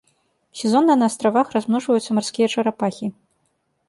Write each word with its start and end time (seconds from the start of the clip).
Сезонна 0.59 0.95
на 1.01 1.09
астравах 1.11 1.51
размножваюцца 1.55 2.17
марскія 2.19 2.47
чарапахі. 2.55 3.11